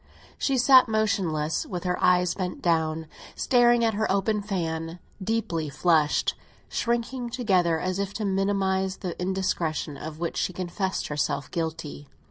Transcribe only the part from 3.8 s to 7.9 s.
at her open fan, deeply flushed, shrinking together